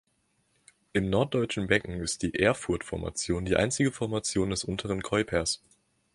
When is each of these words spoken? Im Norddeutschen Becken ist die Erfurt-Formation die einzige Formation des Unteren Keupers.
Im 0.93 1.11
Norddeutschen 1.11 1.67
Becken 1.67 1.99
ist 2.01 2.23
die 2.23 2.33
Erfurt-Formation 2.33 3.45
die 3.45 3.55
einzige 3.55 3.91
Formation 3.91 4.49
des 4.49 4.63
Unteren 4.63 5.03
Keupers. 5.03 5.61